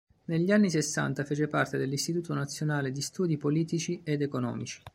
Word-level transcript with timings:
Negli 0.25 0.49
anni 0.49 0.71
sessanta 0.71 1.23
fece 1.23 1.47
parte 1.47 1.77
dell'Istituto 1.77 2.33
nazionale 2.33 2.91
di 2.91 3.01
studi 3.03 3.37
politici 3.37 4.01
ed 4.03 4.23
economici. 4.23 4.81